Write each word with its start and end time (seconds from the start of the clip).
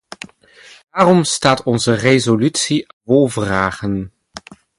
Daarom 0.91 1.23
staat 1.23 1.63
onze 1.63 1.93
resolutie 1.93 2.83
ook 2.85 2.93
vol 3.05 3.27
vragen. 3.27 4.11